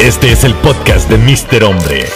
Este 0.00 0.32
es 0.32 0.44
el 0.44 0.54
podcast 0.54 1.10
de 1.10 1.18
Mr. 1.18 1.62
Hombre. 1.62 2.06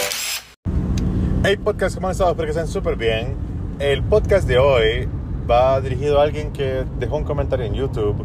Hey 1.43 1.55
podcast, 1.57 1.93
¿cómo 1.93 2.07
han 2.07 2.13
estado? 2.13 2.31
Espero 2.31 2.47
que 2.47 2.49
estén 2.49 2.67
súper 2.67 2.95
bien. 2.95 3.35
El 3.77 4.01
podcast 4.01 4.47
de 4.47 4.57
hoy 4.57 5.07
va 5.47 5.79
dirigido 5.81 6.19
a 6.19 6.23
alguien 6.23 6.51
que 6.51 6.83
dejó 6.97 7.17
un 7.17 7.23
comentario 7.25 7.63
en 7.63 7.75
YouTube 7.75 8.15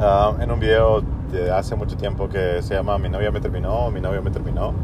ah, 0.00 0.34
en 0.40 0.50
un 0.50 0.58
video 0.58 1.04
de 1.30 1.52
hace 1.52 1.76
mucho 1.76 1.96
tiempo 1.96 2.28
que 2.28 2.62
se 2.62 2.74
llama 2.74 2.98
Mi 2.98 3.08
novia 3.08 3.30
me 3.30 3.40
terminó, 3.40 3.92
mi 3.92 4.00
novio 4.00 4.20
me 4.22 4.32
terminó. 4.32 4.74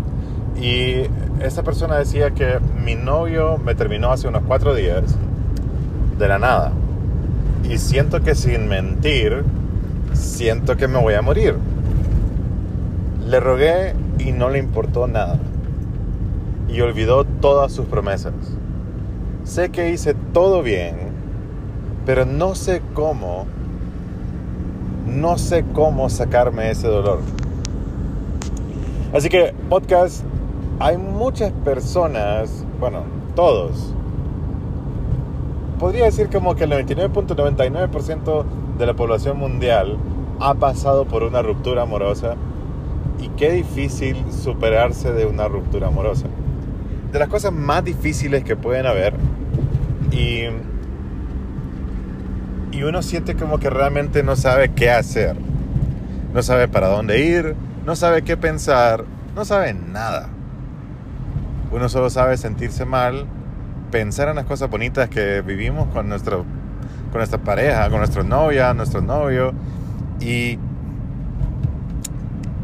Y 0.57 1.09
esta 1.41 1.65
persona 1.65 1.99
decía 1.99 2.31
que 2.31 2.61
mi 2.61 2.95
novio 2.95 3.59
me 3.59 3.75
terminó 3.75 4.13
hace 4.13 4.29
unos 4.29 4.45
cuatro 4.47 4.73
días 4.73 5.17
de 6.17 6.29
la 6.29 6.39
nada. 6.39 6.71
Y 7.69 7.77
siento 7.79 8.23
que 8.23 8.37
sin 8.37 8.69
mentir, 8.69 9.43
siento 10.13 10.77
que 10.77 10.87
me 10.87 11.01
voy 11.01 11.15
a 11.15 11.23
morir. 11.23 11.57
Le 13.31 13.39
rogué 13.39 13.95
y 14.19 14.33
no 14.33 14.51
le 14.51 14.59
importó 14.59 15.07
nada. 15.07 15.39
Y 16.69 16.81
olvidó 16.81 17.23
todas 17.23 17.71
sus 17.71 17.87
promesas. 17.87 18.33
Sé 19.45 19.71
que 19.71 19.93
hice 19.93 20.15
todo 20.33 20.65
bien, 20.65 20.97
pero 22.05 22.27
no 22.27 22.57
sé 22.57 22.83
cómo, 22.93 23.47
no 25.07 25.39
sé 25.39 25.65
cómo 25.73 26.11
sacarme 26.11 26.73
ese 26.73 26.89
dolor. 26.89 27.21
Así 29.15 29.29
que, 29.29 29.55
podcast, 29.69 30.25
hay 30.81 30.99
muchas 30.99 31.53
personas, 31.65 32.65
bueno, 32.81 33.05
todos. 33.37 33.95
Podría 35.79 36.07
decir 36.07 36.31
como 36.31 36.57
que 36.57 36.65
el 36.65 36.73
99.99% 36.73 38.45
de 38.77 38.87
la 38.87 38.95
población 38.95 39.39
mundial 39.39 39.99
ha 40.41 40.55
pasado 40.55 41.05
por 41.05 41.23
una 41.23 41.43
ruptura 41.43 41.83
amorosa 41.83 42.35
y 43.21 43.29
qué 43.31 43.53
difícil 43.53 44.25
superarse 44.33 45.13
de 45.13 45.27
una 45.27 45.47
ruptura 45.47 45.89
amorosa. 45.89 46.27
De 47.13 47.19
las 47.19 47.29
cosas 47.29 47.53
más 47.53 47.85
difíciles 47.85 48.45
que 48.45 48.57
pueden 48.57 48.87
haber 48.87 49.15
y, 50.11 50.45
y 52.73 52.83
uno 52.83 53.03
siente 53.03 53.35
como 53.35 53.59
que 53.59 53.69
realmente 53.69 54.23
no 54.23 54.37
sabe 54.37 54.71
qué 54.71 54.91
hacer. 54.91 55.37
No 56.33 56.43
sabe 56.43 56.69
para 56.69 56.89
dónde 56.89 57.19
ir, 57.19 57.57
no 57.85 57.97
sabe 57.97 58.23
qué 58.23 58.37
pensar, 58.37 59.05
no 59.35 59.45
sabe 59.45 59.75
nada. 59.75 60.29
Uno 61.73 61.89
solo 61.89 62.09
sabe 62.11 62.37
sentirse 62.37 62.85
mal, 62.85 63.27
pensar 63.91 64.29
en 64.29 64.37
las 64.37 64.45
cosas 64.45 64.71
bonitas 64.71 65.09
que 65.09 65.43
vivimos 65.43 65.89
con, 65.89 66.09
nuestro, 66.09 66.45
con 67.11 67.19
nuestra 67.19 67.39
pareja, 67.39 67.89
con 67.91 67.99
nuestra 67.99 68.23
novia, 68.23 68.73
nuestro 68.75 69.03
novio 69.03 69.53
y 70.21 70.59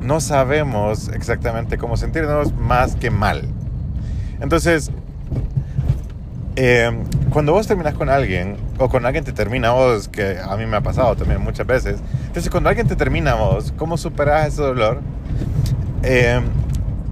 no 0.06 0.20
sabemos 0.20 1.08
exactamente 1.08 1.78
cómo 1.78 1.96
sentirnos 1.96 2.54
más 2.54 2.94
que 2.94 3.10
mal. 3.10 3.42
Entonces, 4.40 4.90
eh, 6.54 6.90
cuando 7.30 7.52
vos 7.52 7.66
terminas 7.66 7.94
con 7.94 8.08
alguien, 8.08 8.56
o 8.78 8.88
con 8.88 9.04
alguien 9.04 9.24
te 9.24 9.32
termina 9.32 9.72
vos, 9.72 10.08
que 10.08 10.38
a 10.38 10.56
mí 10.56 10.64
me 10.66 10.76
ha 10.76 10.80
pasado 10.80 11.16
también 11.16 11.40
muchas 11.42 11.66
veces, 11.66 11.98
entonces 12.26 12.50
cuando 12.50 12.68
alguien 12.68 12.86
te 12.86 12.96
termina 12.96 13.34
vos, 13.34 13.74
¿cómo 13.76 13.96
superas 13.96 14.48
ese 14.48 14.62
dolor? 14.62 15.00
Eh, 16.02 16.40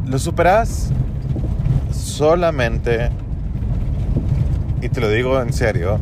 lo 0.07 0.19
superas 0.19 0.91
solamente, 1.93 3.11
y 4.81 4.89
te 4.89 5.01
lo 5.01 5.11
digo 5.11 5.41
en 5.43 5.53
serio, 5.53 5.99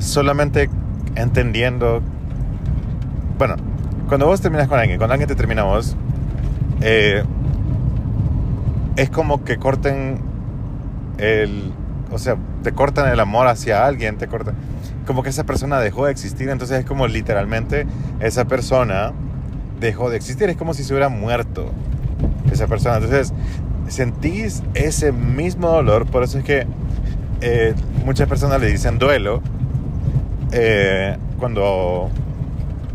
solamente 0.00 0.68
entendiendo, 1.14 2.02
bueno, 3.38 3.56
cuando 4.10 4.26
vos 4.26 4.40
terminas 4.40 4.66
con 4.66 4.76
alguien, 4.76 4.98
cuando 4.98 5.14
alguien 5.14 5.28
te 5.28 5.36
termina 5.36 5.62
vos, 5.62 5.94
eh, 6.80 7.22
es 8.96 9.08
como 9.08 9.44
que 9.44 9.56
corten 9.56 10.20
el, 11.18 11.72
o 12.10 12.18
sea, 12.18 12.36
te 12.64 12.72
cortan 12.72 13.08
el 13.12 13.20
amor 13.20 13.46
hacia 13.46 13.86
alguien, 13.86 14.18
te 14.18 14.26
cortan, 14.26 14.56
como 15.06 15.22
que 15.22 15.28
esa 15.28 15.44
persona 15.44 15.78
dejó 15.78 16.06
de 16.06 16.10
existir, 16.10 16.48
entonces 16.48 16.80
es 16.80 16.84
como 16.84 17.06
literalmente 17.06 17.86
esa 18.18 18.46
persona 18.46 19.12
dejó 19.78 20.10
de 20.10 20.16
existir, 20.16 20.50
es 20.50 20.56
como 20.56 20.74
si 20.74 20.82
se 20.82 20.92
hubiera 20.92 21.08
muerto 21.08 21.70
esa 22.50 22.66
persona, 22.66 22.96
entonces 22.96 23.32
sentís 23.86 24.64
ese 24.74 25.12
mismo 25.12 25.68
dolor, 25.68 26.06
por 26.06 26.24
eso 26.24 26.38
es 26.38 26.44
que 26.44 26.66
eh, 27.42 27.74
muchas 28.04 28.28
personas 28.28 28.60
le 28.60 28.72
dicen 28.72 28.98
duelo 28.98 29.40
eh, 30.50 31.16
cuando 31.38 32.10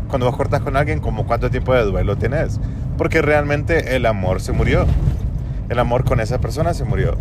cuando 0.08 0.26
vos 0.26 0.36
cortas 0.36 0.62
con 0.62 0.76
alguien, 0.76 1.00
como 1.00 1.26
cuánto 1.26 1.50
tiempo 1.50 1.74
de 1.74 1.84
duelo 1.84 2.16
tenés. 2.16 2.60
Porque 2.96 3.22
realmente 3.22 3.96
el 3.96 4.06
amor 4.06 4.40
se 4.40 4.52
murió. 4.52 4.86
El 5.68 5.78
amor 5.78 6.04
con 6.04 6.20
esa 6.20 6.40
persona 6.40 6.74
se 6.74 6.84
murió. 6.84 7.16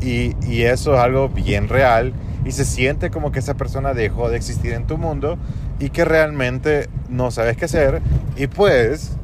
Y, 0.00 0.34
y, 0.46 0.62
eso 0.62 0.94
es 0.94 1.00
algo 1.00 1.28
bien 1.28 1.68
real. 1.68 2.12
Y 2.44 2.52
se 2.52 2.64
siente 2.64 3.10
como 3.10 3.32
que 3.32 3.38
esa 3.38 3.54
persona 3.54 3.94
dejó 3.94 4.28
de 4.28 4.36
existir 4.36 4.72
en 4.72 4.86
tu 4.86 4.98
mundo 4.98 5.38
y 5.78 5.90
que 5.90 6.04
realmente 6.04 6.88
no 7.08 7.30
sabes 7.30 7.56
qué 7.56 7.64
hacer. 7.64 8.02
Y 8.36 8.48
pues 8.48 9.16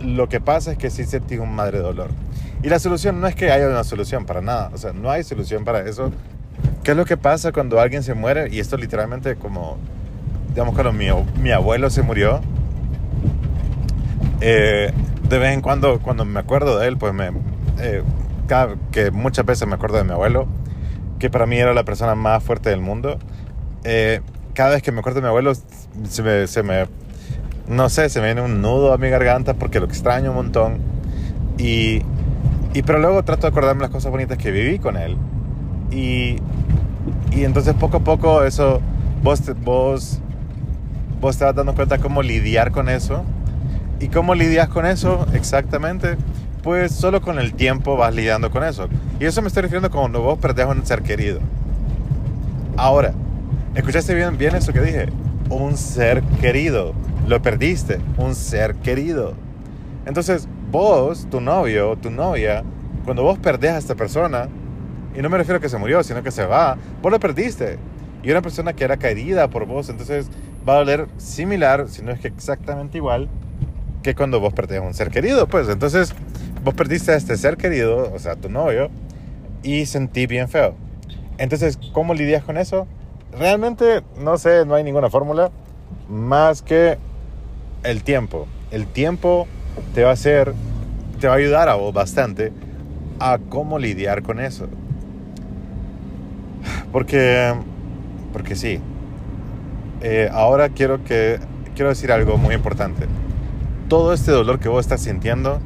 lo 0.00 0.28
que 0.28 0.40
pasa 0.40 0.72
es 0.72 0.78
que 0.78 0.90
sí 0.90 1.04
sentí 1.04 1.38
un 1.38 1.54
madre 1.54 1.78
dolor. 1.78 2.10
Y 2.62 2.68
la 2.68 2.78
solución 2.78 3.20
no 3.20 3.26
es 3.26 3.34
que 3.34 3.50
haya 3.50 3.68
una 3.68 3.84
solución 3.84 4.24
para 4.24 4.40
nada. 4.40 4.70
O 4.72 4.78
sea, 4.78 4.92
no 4.92 5.10
hay 5.10 5.22
solución 5.22 5.64
para 5.64 5.80
eso. 5.88 6.10
¿Qué 6.82 6.92
es 6.92 6.96
lo 6.96 7.04
que 7.04 7.16
pasa 7.16 7.52
cuando 7.52 7.80
alguien 7.80 8.02
se 8.02 8.14
muere? 8.14 8.48
Y 8.50 8.60
esto 8.60 8.76
literalmente 8.76 9.36
como 9.36 9.78
digamos, 10.54 10.74
cuando 10.74 10.92
mi, 10.92 11.06
mi 11.42 11.50
abuelo 11.50 11.90
se 11.90 12.02
murió, 12.02 12.40
eh, 14.40 14.92
de 15.28 15.38
vez 15.38 15.52
en 15.52 15.60
cuando, 15.60 15.98
cuando 15.98 16.24
me 16.24 16.38
acuerdo 16.38 16.78
de 16.78 16.86
él, 16.86 16.96
pues 16.96 17.12
me, 17.12 17.32
eh, 17.80 18.02
cada, 18.46 18.76
que 18.92 19.10
muchas 19.10 19.44
veces 19.44 19.66
me 19.66 19.74
acuerdo 19.74 19.96
de 19.98 20.04
mi 20.04 20.12
abuelo, 20.12 20.46
que 21.18 21.28
para 21.28 21.46
mí 21.46 21.56
era 21.56 21.74
la 21.74 21.84
persona 21.84 22.14
más 22.14 22.42
fuerte 22.44 22.70
del 22.70 22.80
mundo. 22.80 23.18
Eh, 23.82 24.20
cada 24.54 24.70
vez 24.70 24.82
que 24.82 24.92
me 24.92 25.00
acuerdo 25.00 25.16
de 25.16 25.22
mi 25.22 25.28
abuelo, 25.28 25.52
se 26.08 26.22
me, 26.22 26.46
se 26.46 26.62
me, 26.62 26.86
no 27.66 27.88
sé, 27.88 28.08
se 28.08 28.20
me 28.20 28.26
viene 28.26 28.42
un 28.42 28.62
nudo 28.62 28.92
a 28.92 28.98
mi 28.98 29.08
garganta 29.10 29.54
porque 29.54 29.80
lo 29.80 29.86
extraño 29.86 30.30
un 30.30 30.36
montón. 30.36 30.78
Y, 31.58 32.02
y 32.74 32.82
pero 32.86 33.00
luego 33.00 33.24
trato 33.24 33.42
de 33.42 33.48
acordarme 33.48 33.82
las 33.82 33.90
cosas 33.90 34.12
bonitas 34.12 34.38
que 34.38 34.52
viví 34.52 34.78
con 34.78 34.96
él. 34.96 35.16
Y, 35.90 36.36
y 37.32 37.44
entonces 37.44 37.74
poco 37.74 37.96
a 37.96 38.00
poco 38.00 38.44
eso, 38.44 38.80
vos, 39.24 39.42
vos 39.64 40.20
vos 41.24 41.38
te 41.38 41.44
vas 41.46 41.54
dando 41.54 41.74
cuenta 41.74 41.96
cómo 41.96 42.22
lidiar 42.22 42.70
con 42.70 42.90
eso. 42.90 43.24
¿Y 43.98 44.08
cómo 44.08 44.34
lidias 44.34 44.68
con 44.68 44.84
eso 44.84 45.26
exactamente? 45.32 46.18
Pues 46.62 46.92
solo 46.92 47.22
con 47.22 47.38
el 47.38 47.54
tiempo 47.54 47.96
vas 47.96 48.14
lidiando 48.14 48.50
con 48.50 48.62
eso. 48.62 48.90
Y 49.18 49.24
eso 49.24 49.40
me 49.40 49.48
estoy 49.48 49.62
refiriendo 49.62 49.90
cuando 49.90 50.20
vos 50.20 50.38
perdés 50.38 50.66
a 50.66 50.68
un 50.68 50.84
ser 50.84 51.00
querido. 51.00 51.40
Ahora, 52.76 53.14
¿escuchaste 53.74 54.14
bien, 54.14 54.36
bien 54.36 54.54
eso 54.54 54.74
que 54.74 54.82
dije? 54.82 55.06
Un 55.48 55.78
ser 55.78 56.22
querido. 56.42 56.92
Lo 57.26 57.40
perdiste. 57.40 58.00
Un 58.18 58.34
ser 58.34 58.74
querido. 58.74 59.32
Entonces, 60.04 60.46
vos, 60.70 61.26
tu 61.30 61.40
novio, 61.40 61.96
tu 61.96 62.10
novia, 62.10 62.64
cuando 63.06 63.22
vos 63.22 63.38
perdés 63.38 63.70
a 63.70 63.78
esta 63.78 63.94
persona, 63.94 64.48
y 65.16 65.22
no 65.22 65.30
me 65.30 65.38
refiero 65.38 65.56
a 65.56 65.60
que 65.62 65.70
se 65.70 65.78
murió, 65.78 66.02
sino 66.02 66.22
que 66.22 66.30
se 66.30 66.44
va, 66.44 66.76
vos 67.00 67.10
lo 67.10 67.18
perdiste. 67.18 67.78
Y 68.22 68.30
una 68.30 68.42
persona 68.42 68.72
que 68.74 68.84
era 68.84 68.98
querida 68.98 69.48
por 69.48 69.66
vos, 69.66 69.88
entonces 69.88 70.28
va 70.68 70.74
a 70.74 70.78
doler 70.78 71.08
similar, 71.18 71.88
si 71.88 72.02
no 72.02 72.12
es 72.12 72.20
que 72.20 72.28
exactamente 72.28 72.98
igual, 72.98 73.28
que 74.02 74.14
cuando 74.14 74.40
vos 74.40 74.52
perdés 74.52 74.78
a 74.78 74.82
un 74.82 74.94
ser 74.94 75.10
querido. 75.10 75.46
Pues 75.46 75.68
entonces 75.68 76.14
vos 76.62 76.74
perdiste 76.74 77.12
a 77.12 77.16
este 77.16 77.36
ser 77.36 77.56
querido, 77.56 78.12
o 78.12 78.18
sea, 78.18 78.36
tu 78.36 78.48
novio, 78.48 78.90
y 79.62 79.86
sentí 79.86 80.26
bien 80.26 80.48
feo. 80.48 80.74
Entonces, 81.38 81.78
¿cómo 81.92 82.14
lidias 82.14 82.44
con 82.44 82.56
eso? 82.56 82.86
Realmente, 83.38 84.02
no 84.18 84.38
sé, 84.38 84.64
no 84.64 84.74
hay 84.74 84.84
ninguna 84.84 85.10
fórmula 85.10 85.50
más 86.08 86.62
que 86.62 86.98
el 87.82 88.02
tiempo. 88.02 88.46
El 88.70 88.86
tiempo 88.86 89.48
te 89.94 90.04
va 90.04 90.10
a 90.10 90.12
hacer, 90.12 90.54
te 91.20 91.26
va 91.26 91.34
a 91.34 91.36
ayudar 91.36 91.68
a 91.68 91.74
vos 91.74 91.92
bastante 91.92 92.52
a 93.18 93.38
cómo 93.48 93.78
lidiar 93.78 94.22
con 94.22 94.40
eso. 94.40 94.68
Porque, 96.92 97.54
porque 98.32 98.54
sí, 98.54 98.80
eh, 100.06 100.28
ahora 100.30 100.68
quiero, 100.68 101.02
que, 101.02 101.40
quiero 101.74 101.88
decir 101.88 102.12
algo 102.12 102.36
muy 102.36 102.54
importante. 102.54 103.06
Todo 103.88 104.12
este 104.12 104.32
dolor 104.32 104.60
que 104.60 104.68
vos 104.68 104.84
estás 104.84 105.00
sintiendo 105.00 105.60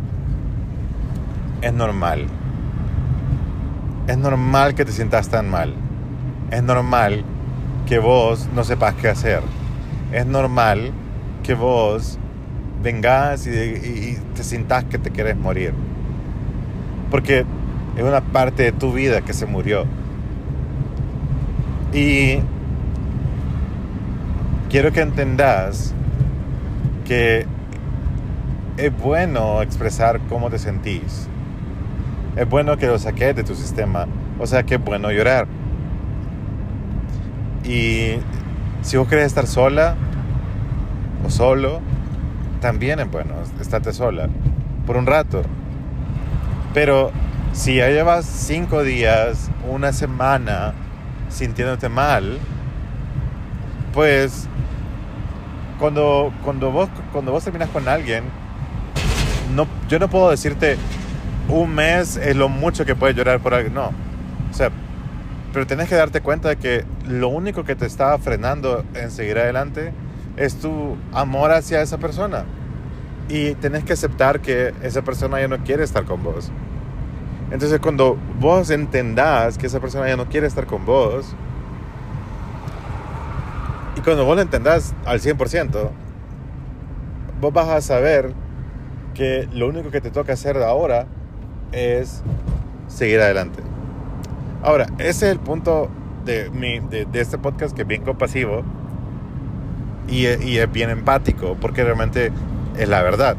es 1.60 1.72
normal. 1.72 2.28
Es 4.06 4.16
normal 4.16 4.76
que 4.76 4.84
te 4.84 4.92
sientas 4.92 5.28
tan 5.28 5.50
mal. 5.50 5.74
Es 6.52 6.62
normal 6.62 7.24
que 7.84 7.98
vos 7.98 8.48
no 8.54 8.62
sepas 8.62 8.94
qué 8.94 9.08
hacer. 9.08 9.42
Es 10.12 10.24
normal 10.24 10.92
que 11.42 11.54
vos 11.54 12.16
vengas 12.80 13.44
y, 13.44 14.18
te 14.36 14.44
sientas 14.44 14.84
que 14.84 14.98
te 14.98 15.10
quieres 15.10 15.36
morir. 15.36 15.74
Porque 17.10 17.44
es 17.96 18.04
una 18.04 18.20
parte 18.20 18.62
de 18.62 18.70
tu 18.70 18.92
vida 18.92 19.20
que 19.20 19.32
se 19.32 19.46
murió. 19.46 19.84
Y 21.92 22.38
quiero 24.68 24.92
que 24.92 25.00
entendas 25.00 25.94
que 27.06 27.46
es 28.76 28.96
bueno 28.98 29.62
expresar 29.62 30.20
cómo 30.28 30.50
te 30.50 30.58
sentís. 30.58 31.28
Es 32.36 32.48
bueno 32.48 32.76
que 32.76 32.86
lo 32.86 32.98
saques 32.98 33.34
de 33.34 33.44
tu 33.44 33.54
sistema. 33.54 34.06
O 34.38 34.46
sea 34.46 34.62
que 34.62 34.76
es 34.76 34.84
bueno 34.84 35.10
llorar. 35.10 35.46
Y 37.64 38.16
si 38.82 38.96
vos 38.96 39.08
querés 39.08 39.26
estar 39.26 39.46
sola 39.46 39.96
o 41.24 41.30
solo, 41.30 41.80
también 42.60 43.00
es 43.00 43.10
bueno 43.10 43.34
estarte 43.60 43.92
sola 43.92 44.28
por 44.86 44.96
un 44.96 45.06
rato. 45.06 45.42
Pero 46.74 47.10
si 47.52 47.76
ya 47.76 47.88
llevas 47.88 48.26
cinco 48.26 48.82
días, 48.84 49.50
una 49.68 49.92
semana 49.92 50.74
sintiéndote 51.28 51.88
mal, 51.88 52.38
pues 53.92 54.48
cuando, 55.78 56.32
cuando, 56.44 56.70
vos, 56.70 56.88
cuando 57.12 57.32
vos 57.32 57.44
terminas 57.44 57.68
con 57.70 57.88
alguien, 57.88 58.24
no, 59.54 59.66
yo 59.88 59.98
no 59.98 60.08
puedo 60.08 60.30
decirte 60.30 60.76
un 61.48 61.74
mes 61.74 62.16
es 62.16 62.36
lo 62.36 62.48
mucho 62.48 62.84
que 62.84 62.94
puedes 62.94 63.16
llorar 63.16 63.40
por 63.40 63.54
alguien. 63.54 63.74
No. 63.74 63.90
O 64.50 64.54
sea, 64.54 64.70
pero 65.52 65.66
tenés 65.66 65.88
que 65.88 65.94
darte 65.94 66.20
cuenta 66.20 66.50
de 66.50 66.56
que 66.56 66.84
lo 67.06 67.28
único 67.28 67.64
que 67.64 67.74
te 67.74 67.86
está 67.86 68.16
frenando 68.18 68.84
en 68.94 69.10
seguir 69.10 69.38
adelante 69.38 69.92
es 70.36 70.56
tu 70.56 70.96
amor 71.12 71.52
hacia 71.52 71.80
esa 71.80 71.98
persona. 71.98 72.44
Y 73.28 73.54
tenés 73.54 73.84
que 73.84 73.94
aceptar 73.94 74.40
que 74.40 74.74
esa 74.82 75.02
persona 75.02 75.40
ya 75.40 75.48
no 75.48 75.58
quiere 75.64 75.84
estar 75.84 76.04
con 76.04 76.22
vos. 76.22 76.50
Entonces 77.50 77.80
cuando 77.80 78.18
vos 78.38 78.70
entendás 78.70 79.56
que 79.56 79.66
esa 79.66 79.80
persona 79.80 80.06
ya 80.06 80.16
no 80.16 80.26
quiere 80.26 80.46
estar 80.46 80.66
con 80.66 80.84
vos, 80.84 81.34
cuando 84.08 84.24
vos 84.24 84.36
lo 84.36 84.42
entendás 84.42 84.94
al 85.04 85.20
100%, 85.20 85.90
vos 87.42 87.52
vas 87.52 87.68
a 87.68 87.80
saber 87.82 88.32
que 89.12 89.46
lo 89.52 89.68
único 89.68 89.90
que 89.90 90.00
te 90.00 90.10
toca 90.10 90.32
hacer 90.32 90.56
ahora 90.56 91.06
es 91.72 92.22
seguir 92.86 93.20
adelante. 93.20 93.62
Ahora, 94.62 94.86
ese 94.96 95.26
es 95.26 95.32
el 95.32 95.40
punto 95.40 95.90
de, 96.24 96.48
mi, 96.48 96.78
de, 96.78 97.06
este 97.12 97.36
podcast 97.36 97.76
que 97.76 97.82
es 97.82 97.88
bien 97.88 98.02
compasivo 98.02 98.62
y, 100.08 100.26
y, 100.26 100.56
es 100.56 100.72
bien 100.72 100.88
empático, 100.88 101.58
porque 101.60 101.84
realmente 101.84 102.32
es 102.78 102.88
la 102.88 103.02
verdad. 103.02 103.36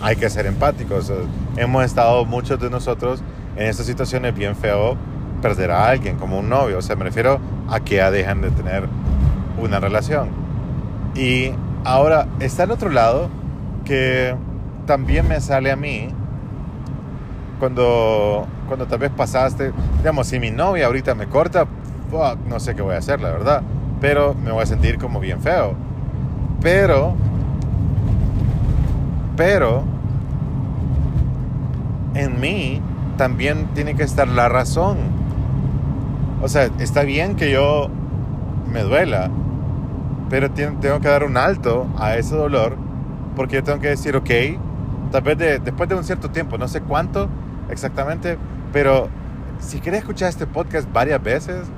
Hay 0.00 0.16
que 0.16 0.30
ser 0.30 0.46
empáticos. 0.46 1.12
Hemos 1.58 1.84
estado 1.84 2.24
muchos 2.24 2.58
de 2.58 2.70
nosotros 2.70 3.22
en 3.56 3.66
estas 3.66 3.84
situaciones 3.84 4.34
bien 4.34 4.56
feo 4.56 4.96
perder 5.42 5.70
a 5.72 5.88
alguien 5.90 6.16
como 6.16 6.38
un 6.38 6.48
novio. 6.48 6.78
O 6.78 6.82
sea, 6.82 6.96
me 6.96 7.04
refiero 7.04 7.38
a 7.68 7.80
que 7.80 7.96
ya 7.96 8.10
dejan 8.10 8.40
de 8.40 8.50
tener 8.50 8.88
una 9.58 9.80
relación. 9.80 10.28
Y 11.14 11.52
ahora 11.84 12.26
está 12.40 12.64
el 12.64 12.70
otro 12.70 12.90
lado 12.90 13.28
que 13.84 14.34
también 14.86 15.28
me 15.28 15.40
sale 15.40 15.70
a 15.70 15.76
mí 15.76 16.08
cuando, 17.58 18.46
cuando 18.68 18.86
tal 18.86 18.98
vez 18.98 19.10
pasaste, 19.10 19.72
digamos, 19.98 20.26
si 20.26 20.40
mi 20.40 20.50
novia 20.50 20.86
ahorita 20.86 21.14
me 21.14 21.26
corta, 21.26 21.66
no 22.48 22.60
sé 22.60 22.74
qué 22.74 22.82
voy 22.82 22.94
a 22.94 22.98
hacer, 22.98 23.20
la 23.20 23.30
verdad, 23.30 23.62
pero 24.00 24.34
me 24.34 24.52
voy 24.52 24.62
a 24.62 24.66
sentir 24.66 24.98
como 24.98 25.20
bien 25.20 25.40
feo. 25.40 25.74
Pero, 26.60 27.14
pero, 29.36 29.82
en 32.14 32.40
mí 32.40 32.80
también 33.16 33.68
tiene 33.74 33.94
que 33.94 34.02
estar 34.02 34.28
la 34.28 34.48
razón. 34.48 34.98
O 36.42 36.48
sea, 36.48 36.70
está 36.78 37.02
bien 37.02 37.36
que 37.36 37.50
yo 37.50 37.88
me 38.72 38.82
duela, 38.82 39.30
pero 40.34 40.50
tengo 40.50 40.80
que 40.80 41.06
dar 41.06 41.22
un 41.22 41.36
alto 41.36 41.86
a 41.96 42.16
ese 42.16 42.34
dolor 42.34 42.76
porque 43.36 43.54
yo 43.54 43.62
tengo 43.62 43.78
que 43.78 43.90
decir, 43.90 44.16
ok, 44.16 44.30
tal 45.12 45.22
vez 45.22 45.38
después 45.62 45.88
de 45.88 45.94
un 45.94 46.02
cierto 46.02 46.28
tiempo, 46.28 46.58
no 46.58 46.66
sé 46.66 46.80
cuánto 46.80 47.28
exactamente, 47.70 48.36
pero 48.72 49.08
si 49.60 49.78
quieres 49.78 50.00
escuchar 50.00 50.30
este 50.30 50.48
podcast 50.48 50.92
varias 50.92 51.22
veces, 51.22 51.68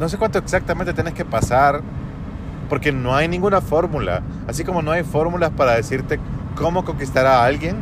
no 0.00 0.08
sé 0.08 0.16
cuánto 0.16 0.38
exactamente 0.38 0.94
tienes 0.94 1.12
que 1.12 1.26
pasar, 1.26 1.82
porque 2.70 2.92
no 2.92 3.14
hay 3.14 3.28
ninguna 3.28 3.60
fórmula. 3.60 4.22
Así 4.48 4.64
como 4.64 4.80
no 4.80 4.92
hay 4.92 5.04
fórmulas 5.04 5.50
para 5.50 5.72
decirte 5.72 6.18
cómo 6.54 6.82
conquistar 6.82 7.26
a 7.26 7.44
alguien, 7.44 7.76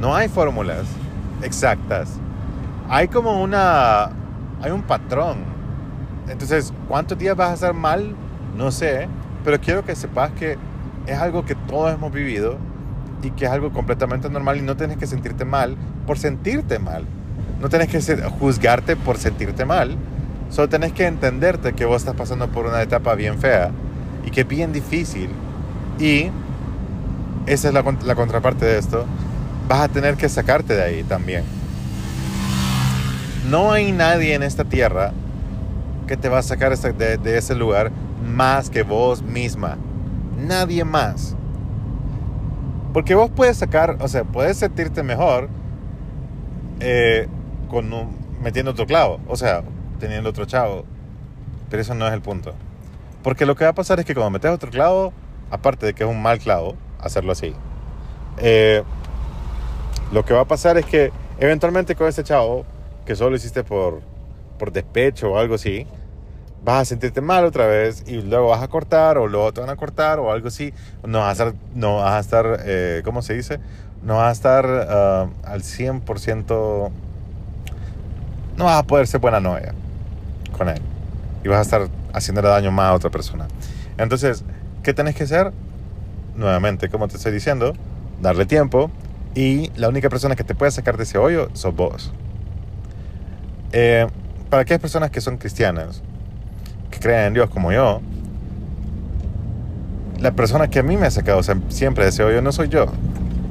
no 0.00 0.14
hay 0.14 0.28
fórmulas 0.28 0.84
exactas. 1.42 2.20
Hay 2.88 3.08
como 3.08 3.42
una... 3.42 4.10
hay 4.62 4.70
un 4.70 4.82
patrón. 4.82 5.38
Entonces, 6.28 6.72
¿cuántos 6.86 7.18
días 7.18 7.36
vas 7.36 7.50
a 7.50 7.54
estar 7.54 7.74
mal? 7.74 8.14
No 8.58 8.72
sé, 8.72 9.06
pero 9.44 9.60
quiero 9.60 9.84
que 9.84 9.94
sepas 9.94 10.32
que 10.32 10.58
es 11.06 11.16
algo 11.16 11.44
que 11.44 11.54
todos 11.54 11.94
hemos 11.94 12.10
vivido 12.12 12.58
y 13.22 13.30
que 13.30 13.44
es 13.44 13.50
algo 13.52 13.72
completamente 13.72 14.28
normal 14.28 14.56
y 14.56 14.62
no 14.62 14.76
tienes 14.76 14.96
que 14.96 15.06
sentirte 15.06 15.44
mal 15.44 15.76
por 16.08 16.18
sentirte 16.18 16.80
mal. 16.80 17.04
No 17.60 17.68
tienes 17.68 17.86
que 17.86 18.00
juzgarte 18.40 18.96
por 18.96 19.16
sentirte 19.16 19.64
mal. 19.64 19.96
Solo 20.50 20.68
tienes 20.68 20.92
que 20.92 21.06
entenderte 21.06 21.72
que 21.72 21.84
vos 21.84 22.02
estás 22.02 22.16
pasando 22.16 22.48
por 22.48 22.66
una 22.66 22.82
etapa 22.82 23.14
bien 23.14 23.38
fea 23.38 23.70
y 24.26 24.32
que 24.32 24.40
es 24.40 24.48
bien 24.48 24.72
difícil. 24.72 25.30
Y 26.00 26.28
esa 27.46 27.68
es 27.68 27.74
la, 27.74 28.14
contraparte 28.16 28.66
de 28.66 28.76
esto. 28.76 29.06
Vas 29.68 29.82
a 29.82 29.88
tener 29.88 30.16
que 30.16 30.28
sacarte 30.28 30.74
de 30.74 30.82
ahí 30.82 31.04
también. 31.04 31.44
No 33.48 33.70
hay 33.70 33.92
nadie 33.92 34.34
en 34.34 34.42
esta 34.42 34.64
tierra 34.64 35.12
que 36.08 36.16
te 36.16 36.28
va 36.28 36.38
a 36.40 36.42
sacar 36.42 36.76
de 36.76 37.38
ese 37.38 37.54
lugar 37.54 37.92
más 38.24 38.70
que 38.70 38.82
vos 38.82 39.22
misma. 39.22 39.76
Nadie 40.36 40.84
más. 40.84 41.36
Porque 42.92 43.14
vos 43.14 43.30
puedes 43.34 43.56
sacar, 43.56 43.96
o 44.00 44.08
sea, 44.08 44.24
puedes 44.24 44.56
sentirte 44.56 45.02
mejor 45.02 45.48
eh, 46.80 47.28
con 47.68 47.90
metiendo 48.40 48.70
otro 48.70 48.86
clavo, 48.86 49.20
o 49.28 49.36
sea, 49.36 49.62
teniendo 49.98 50.30
otro 50.30 50.46
chavo. 50.46 50.84
Pero 51.68 51.82
eso 51.82 51.94
no 51.94 52.06
es 52.06 52.12
el 52.12 52.22
punto. 52.22 52.54
Porque 53.22 53.44
lo 53.44 53.56
que 53.56 53.64
va 53.64 53.70
a 53.70 53.74
pasar 53.74 54.00
es 54.00 54.06
que 54.06 54.14
cuando 54.14 54.30
metes 54.30 54.50
otro 54.50 54.70
clavo, 54.70 55.12
aparte 55.50 55.86
de 55.86 55.94
que 55.94 56.04
es 56.04 56.10
un 56.10 56.22
mal 56.22 56.38
clavo, 56.38 56.76
hacerlo 56.98 57.32
así, 57.32 57.54
eh, 58.38 58.82
lo 60.12 60.24
que 60.24 60.32
va 60.32 60.40
a 60.40 60.44
pasar 60.46 60.78
es 60.78 60.86
que 60.86 61.12
eventualmente 61.38 61.94
con 61.94 62.08
ese 62.08 62.24
chavo, 62.24 62.64
que 63.04 63.16
solo 63.16 63.36
hiciste 63.36 63.64
por, 63.64 64.00
por 64.58 64.72
despecho 64.72 65.32
o 65.32 65.38
algo 65.38 65.56
así, 65.56 65.86
vas 66.64 66.82
a 66.82 66.84
sentirte 66.84 67.20
mal 67.20 67.44
otra 67.44 67.66
vez 67.66 68.04
y 68.06 68.20
luego 68.22 68.48
vas 68.48 68.62
a 68.62 68.68
cortar 68.68 69.18
o 69.18 69.26
luego 69.26 69.52
te 69.52 69.60
van 69.60 69.70
a 69.70 69.76
cortar 69.76 70.18
o 70.18 70.32
algo 70.32 70.48
así. 70.48 70.72
No 71.06 71.20
vas 71.20 71.28
a 71.28 71.32
estar, 71.44 71.60
no 71.74 71.96
vas 71.96 72.14
a 72.14 72.18
estar 72.20 72.60
eh, 72.64 73.02
¿cómo 73.04 73.22
se 73.22 73.34
dice? 73.34 73.60
No 74.02 74.16
vas 74.16 74.28
a 74.28 74.32
estar 74.32 74.64
uh, 74.66 75.48
al 75.48 75.62
100%, 75.62 76.90
no 78.56 78.64
vas 78.64 78.78
a 78.78 78.82
poder 78.84 79.06
ser 79.06 79.20
buena 79.20 79.40
novia 79.40 79.74
con 80.56 80.68
él. 80.68 80.80
Y 81.44 81.48
vas 81.48 81.58
a 81.58 81.62
estar 81.62 81.88
haciéndole 82.12 82.48
daño 82.48 82.70
más 82.70 82.86
a 82.86 82.94
otra 82.94 83.10
persona. 83.10 83.48
Entonces, 83.96 84.44
¿qué 84.82 84.94
tenés 84.94 85.14
que 85.14 85.24
hacer? 85.24 85.52
Nuevamente, 86.36 86.88
como 86.88 87.08
te 87.08 87.16
estoy 87.16 87.32
diciendo, 87.32 87.74
darle 88.20 88.46
tiempo 88.46 88.90
y 89.34 89.70
la 89.76 89.88
única 89.88 90.08
persona 90.08 90.36
que 90.36 90.44
te 90.44 90.54
puede 90.54 90.70
sacar 90.70 90.96
de 90.96 91.02
ese 91.02 91.18
hoyo 91.18 91.48
sos 91.54 91.74
vos. 91.74 92.12
Eh, 93.72 94.06
para 94.50 94.62
aquellas 94.62 94.80
personas 94.80 95.10
que 95.10 95.20
son 95.20 95.36
cristianas, 95.36 96.02
que 96.98 97.26
en 97.26 97.34
Dios 97.34 97.50
como 97.50 97.72
yo, 97.72 98.00
la 100.20 100.32
persona 100.32 100.68
que 100.68 100.80
a 100.80 100.82
mí 100.82 100.96
me 100.96 101.06
ha 101.06 101.10
sacado 101.10 101.40
siempre 101.68 102.04
de 102.04 102.10
ese 102.10 102.22
hoyo 102.24 102.42
no 102.42 102.52
soy 102.52 102.68
yo. 102.68 102.86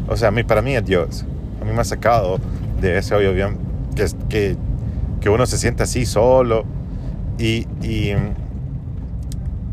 O 0.08 0.18
sea, 0.18 0.30
a 0.30 0.32
mí, 0.32 0.44
para 0.44 0.62
mí 0.62 0.76
es 0.76 0.86
Dios. 0.86 1.26
A 1.62 1.66
mí 1.66 1.72
me 1.72 1.82
ha 1.82 1.86
sacado 1.86 2.40
de 2.82 2.98
ese 2.98 3.16
hoyo 3.16 3.34
bien, 3.34 3.58
que, 3.96 4.06
que, 4.30 4.58
que 5.22 5.30
uno 5.30 5.46
se 5.46 5.58
siente 5.58 5.84
así 5.84 6.06
solo. 6.06 6.66
Y, 7.38 7.68
y, 7.82 8.14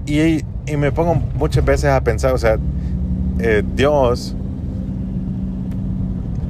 y, 0.06 0.44
y, 0.66 0.76
me 0.76 0.92
pongo 0.92 1.14
muchas 1.14 1.64
veces 1.64 1.90
a 1.90 2.00
pensar, 2.02 2.34
o 2.34 2.38
sea, 2.38 2.58
eh, 3.38 3.62
Dios 3.74 4.36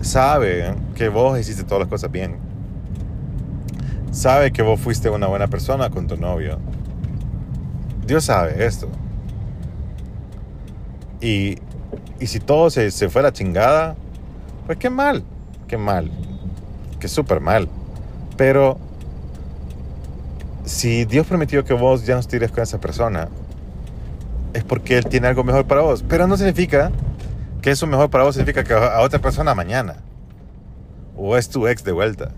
sabe 0.03 0.75
que 0.95 1.09
vos 1.09 1.39
hiciste 1.39 1.65
todas 1.65 1.81
las 1.81 1.89
cosas 1.89 2.11
bien. 2.11 2.37
Sabe 4.11 4.53
que 4.53 4.63
vos 4.63 4.79
fuiste 4.81 5.09
una 5.09 5.27
buena 5.27 5.49
persona 5.49 5.91
con 5.91 6.07
tu 6.07 6.17
novio 6.17 6.59
Dios 8.07 8.25
sabe 8.25 8.65
esto. 8.65 8.89
Y, 11.21 11.59
y 12.21 12.27
si 12.27 12.41
todo 12.41 12.71
se, 12.71 12.91
se 12.91 13.09
fue 13.09 13.21
a 13.21 13.25
la 13.25 13.33
chingada, 13.33 13.97
pues 14.67 14.79
qué 14.79 14.91
mal, 14.91 15.25
qué 15.69 15.77
mal, 15.77 16.11
qué 17.01 17.09
súper 17.09 17.41
mal. 17.41 17.69
Pero 18.37 18.79
si 20.65 21.05
Dios 21.05 21.27
permitió 21.27 21.65
que 21.65 21.75
vos 21.75 22.05
ya 22.05 22.17
no 22.17 22.23
tires 22.23 22.51
con 22.51 22.63
esa 22.63 22.81
persona, 22.81 23.29
es 24.53 24.65
porque 24.65 24.97
Él 24.97 25.07
tiene 25.07 25.27
algo 25.29 25.45
mejor 25.45 25.67
para 25.67 25.83
vos. 25.83 26.05
Pero 26.09 26.27
no 26.27 26.37
significa 26.37 26.91
que 27.61 27.71
eso 27.71 27.87
mejor 27.87 28.11
para 28.11 28.25
vos 28.25 28.35
significa 28.35 28.65
que 28.65 28.75
a 28.75 29.01
otra 29.01 29.19
persona 29.19 29.55
mañana. 29.55 29.97
O 31.17 31.37
es 31.37 31.49
tu 31.49 31.67
ex 31.67 31.85
de 31.85 31.93
vuelta. 31.93 32.31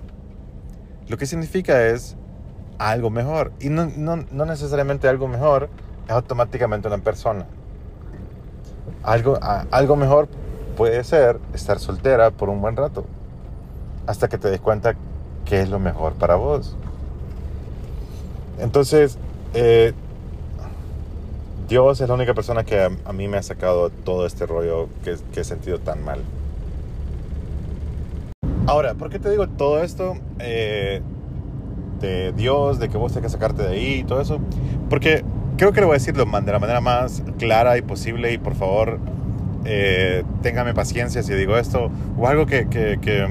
Lo 1.09 1.17
que 1.17 1.27
significa 1.27 1.87
es 1.87 2.17
algo 2.79 3.11
mejor. 3.11 3.53
Y 3.61 3.69
no, 3.69 3.91
no, 3.97 4.17
no 4.31 4.45
necesariamente 4.45 5.09
algo 5.09 5.29
mejor 5.29 5.69
es 6.07 6.13
automáticamente 6.13 6.89
una 6.89 6.99
persona. 6.99 7.47
Algo, 9.03 9.39
algo 9.71 9.97
mejor 9.97 10.29
puede 10.77 11.03
ser 11.05 11.39
estar 11.55 11.79
soltera 11.79 12.31
por 12.31 12.49
un 12.49 12.61
buen 12.61 12.77
rato. 12.77 13.05
Hasta 14.07 14.29
que 14.29 14.39
te 14.39 14.51
des 14.51 14.61
cuenta 14.61 14.95
que 15.45 15.61
es 15.61 15.69
lo 15.69 15.79
mejor 15.79 16.15
para 16.15 16.37
vos. 16.37 16.77
Entonces, 18.59 19.19
eh, 19.55 19.93
Dios 21.69 22.01
es 22.01 22.09
la 22.09 22.15
única 22.15 22.35
persona 22.35 22.65
que 22.65 22.81
a, 22.81 23.13
mí 23.13 23.29
me 23.29 23.39
ha 23.39 23.43
sacado 23.43 23.91
todo 23.91 24.27
este 24.27 24.47
rollo 24.47 24.89
que, 25.05 25.17
que, 25.33 25.41
he 25.41 25.45
sentido 25.45 25.79
tan 25.79 26.05
mal. 26.05 26.21
Ahora, 28.67 28.95
¿por 28.95 29.11
qué 29.11 29.19
te 29.19 29.31
digo 29.31 29.49
todo 29.49 29.83
esto? 29.83 30.15
Eh, 30.39 31.03
de 32.01 32.33
Dios, 32.33 32.79
de 32.79 32.89
que 32.89 32.97
vos 32.97 33.13
tenés 33.13 33.31
que 33.31 33.33
sacarte 33.33 33.63
de 33.63 33.69
ahí 33.69 33.95
y 34.01 34.05
todo 34.05 34.21
eso. 34.21 34.41
Porque 34.89 35.25
creo 35.57 35.73
que 35.73 35.81
le 35.81 35.87
voy 35.87 35.95
a 35.95 35.99
decir 35.99 36.15
de 36.15 36.25
la 36.25 36.59
manera 36.59 36.81
más 36.81 37.23
clara 37.39 37.79
y 37.79 37.83
posible 37.83 38.33
y 38.33 38.39
por 38.39 38.55
favor 38.55 38.99
eh, 39.65 40.23
téngame 40.43 40.75
paciencia 40.75 41.23
si 41.23 41.35
digo 41.35 41.57
esto 41.57 41.91
o 42.17 42.29
algo 42.29 42.47
que, 42.47 42.69
que, 42.69 42.99
que, 43.01 43.27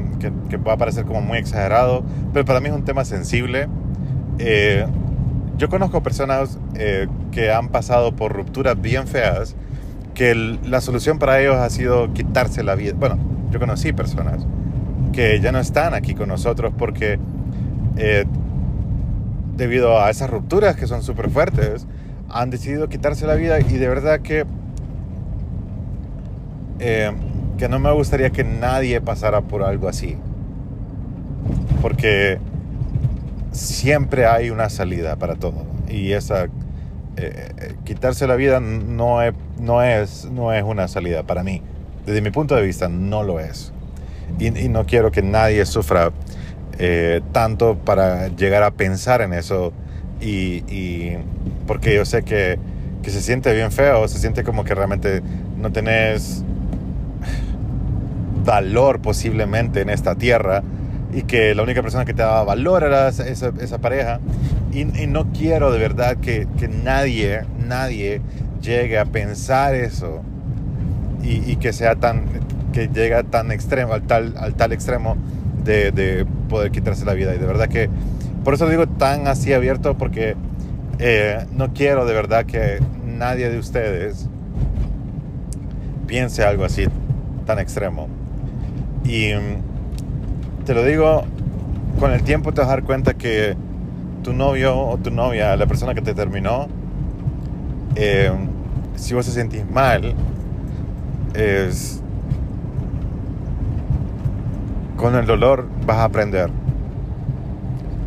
que, 0.50 0.60
pueda 0.60 0.76
parecer 0.76 1.06
como 1.06 1.22
muy 1.22 1.38
exagerado, 1.38 2.04
pero 2.34 2.44
para 2.44 2.60
mí 2.60 2.68
es 2.68 2.76
un 2.76 2.84
tema 2.84 3.06
sensible. 3.06 3.70
Eh, 4.40 4.86
yo 5.58 5.70
conozco 5.70 6.04
personas 6.04 6.60
eh, 6.76 7.08
que 7.32 7.52
han 7.52 7.70
pasado 7.70 8.14
por 8.16 8.34
rupturas 8.34 8.80
bien 8.80 9.08
feas, 9.08 9.56
que 10.14 10.36
la 10.36 10.82
solución 10.82 11.20
para 11.20 11.40
ellos 11.40 11.56
ha 11.56 11.70
sido 11.70 12.14
quitarse 12.14 12.64
la 12.64 12.76
vida. 12.76 12.94
Bueno, 12.98 13.18
yo 13.52 13.60
conocí 13.60 13.94
personas 13.94 14.46
que 15.14 15.40
ya 15.40 15.54
no 15.54 15.60
están 15.60 15.94
aquí 15.94 16.14
con 16.14 16.28
nosotros 16.28 16.74
porque 16.78 17.18
eh, 17.96 18.26
debido 19.56 20.02
a 20.02 20.10
esas 20.10 20.30
rupturas 20.30 20.76
que 20.76 20.88
son 20.88 21.04
súper 21.04 21.30
fuertes, 21.30 21.88
han 22.30 22.50
decidido 22.50 22.90
quitarse 22.90 23.26
la 23.26 23.36
vida 23.36 23.60
y 23.60 23.78
de 23.78 23.88
verdad 23.88 24.20
que, 24.22 24.46
eh, 26.80 27.12
que 27.58 27.70
no 27.70 27.80
me 27.80 27.92
gustaría 27.92 28.30
que 28.32 28.44
nadie 28.44 29.02
pasara 29.02 29.42
por 29.42 29.64
algo 29.64 29.88
así. 29.88 30.18
Porque 31.82 32.40
siempre 33.52 34.26
hay 34.26 34.50
una 34.50 34.70
salida 34.70 35.16
para 35.16 35.36
todo. 35.36 35.64
Y 35.88 36.12
esa, 36.12 36.48
eh, 37.18 37.76
quitarse 37.86 38.28
la 38.28 38.36
vida 38.36 38.60
no 38.60 39.22
es, 39.22 39.34
no, 39.60 39.82
es, 39.82 40.26
no 40.26 40.52
es 40.52 40.64
una 40.64 40.88
salida 40.88 41.24
para 41.24 41.44
mí. 41.44 41.62
Desde 42.06 42.22
mi 42.22 42.32
punto 42.32 42.56
de 42.56 42.64
vista, 42.64 42.90
no 42.90 43.24
lo 43.24 43.40
es. 43.40 43.72
Y 44.40 44.50
no 44.70 44.86
quiero 44.86 45.12
que 45.12 45.22
nadie 45.22 45.66
sufra 45.66 46.12
eh, 46.78 47.22
tanto 47.32 47.78
para 47.78 48.28
llegar 48.28 48.64
a 48.64 48.72
pensar 48.72 49.22
en 49.22 49.34
eso 49.34 49.72
y, 50.20 50.64
y 50.72 51.18
porque 51.68 51.96
yo 51.96 52.06
sé 52.06 52.24
que, 52.24 52.60
que, 53.02 53.12
se 53.12 53.22
siente 53.22 53.54
bien 53.54 53.72
feo, 53.72 54.08
se 54.08 54.20
siente 54.20 54.44
como 54.44 54.64
que 54.64 54.76
realmente 54.76 55.22
no 55.58 55.72
tenés 55.72 56.44
valor 58.46 59.02
posiblemente 59.02 59.82
en 59.82 59.90
esta 59.90 60.16
tierra 60.16 60.64
y 61.14 61.24
que 61.24 61.56
la 61.56 61.64
única 61.64 61.82
persona 61.82 62.04
que 62.04 62.14
te 62.14 62.24
daba 62.24 62.44
valor 62.44 62.84
era 62.84 63.08
esa, 63.08 63.26
esa, 63.28 63.78
pareja. 63.80 64.20
Y, 64.74 64.82
y, 65.02 65.08
no 65.08 65.32
quiero 65.32 65.72
de 65.72 65.80
verdad 65.80 66.18
que, 66.18 66.48
que, 66.60 66.68
nadie, 66.68 67.44
nadie 67.66 68.22
llegue 68.62 69.00
a 69.00 69.06
pensar 69.06 69.76
eso 69.76 70.24
y, 71.24 71.50
y 71.50 71.56
que 71.56 71.72
sea 71.72 71.96
tan, 71.96 72.26
que 72.74 72.90
llegue 72.90 73.24
tan 73.24 73.52
extremo, 73.52 73.94
al 73.94 74.02
tal, 74.02 74.34
al 74.38 74.56
tal 74.56 74.74
extremo 74.74 75.16
de, 75.66 75.92
de, 75.92 76.26
poder 76.48 76.72
quitarse 76.72 77.04
la 77.04 77.14
vida. 77.14 77.36
Y 77.36 77.38
de 77.38 77.46
verdad 77.46 77.68
que, 77.68 77.90
por 78.44 78.54
eso 78.54 78.70
digo 78.70 78.88
tan 78.88 79.28
así 79.28 79.52
abierto, 79.52 79.98
porque 79.98 80.36
eh, 81.00 81.46
no 81.52 81.74
quiero 81.74 82.06
de 82.06 82.14
verdad 82.14 82.46
que 82.46 82.80
nadie 83.04 83.50
de 83.50 83.60
ustedes 83.60 84.30
piense 86.08 86.44
algo 86.44 86.64
así 86.64 86.86
tan 87.46 87.60
extremo. 87.60 88.08
Y 89.04 89.32
te 90.66 90.74
lo 90.74 90.84
digo, 90.84 91.26
con 92.00 92.12
el 92.12 92.24
tiempo 92.24 92.54
te 92.54 92.62
vas 92.62 92.70
a 92.70 92.72
dar 92.72 92.84
cuenta 92.84 93.14
que 93.14 93.56
tu 94.24 94.34
novio 94.34 94.78
o 94.78 94.98
tu 94.98 95.12
novia, 95.12 95.56
la 95.56 95.68
persona 95.68 95.94
que 95.94 96.02
te 96.02 96.14
terminó, 96.14 96.68
eh, 97.96 98.32
si 98.96 99.14
vos 99.14 99.26
te 99.26 99.32
sentís 99.32 99.70
mal, 99.70 100.14
es 101.34 102.02
con 104.98 105.16
el 105.16 105.26
dolor 105.26 105.68
vas 105.86 105.98
a 105.98 106.04
aprender. 106.06 106.50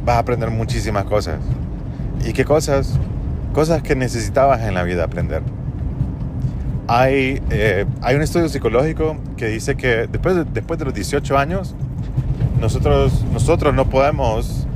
Vas 0.04 0.16
a 0.16 0.18
aprender 0.20 0.50
muchísimas 0.50 1.04
cosas. 1.04 1.38
¿Y 2.24 2.32
qué 2.32 2.44
cosas? 2.44 2.98
Cosas 3.52 3.82
que 3.82 3.94
necesitabas 3.94 4.62
en 4.62 4.74
la 4.74 4.82
vida 4.82 5.04
aprender. 5.04 5.42
Hay, 6.86 7.42
eh, 7.50 7.84
hay 8.00 8.16
un 8.16 8.22
estudio 8.22 8.48
psicológico 8.48 9.16
que 9.36 9.46
dice 9.46 9.76
que 9.76 10.06
después 10.06 10.34
de, 10.34 10.44
después 10.44 10.78
de 10.78 10.86
los 10.86 10.94
18 10.94 11.36
años, 11.36 11.74
nosotros, 12.60 13.24
nosotros 13.32 13.74
no 13.74 13.88
podemos... 13.88 14.66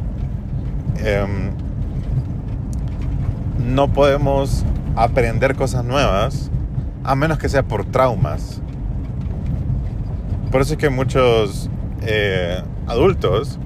Em, 0.98 1.50
no 3.58 3.92
podemos 3.92 4.64
aprender 4.96 5.54
cosas 5.54 5.84
nuevas 5.84 6.50
a 7.04 7.14
menos 7.14 7.38
que 7.38 7.48
sea 7.48 7.62
por 7.62 7.84
traumas. 7.84 8.60
Por 10.50 10.60
eso 10.60 10.74
es 10.74 10.78
que 10.78 10.90
muchos 10.90 11.70
eh, 12.04 12.60
adultos 12.86 13.58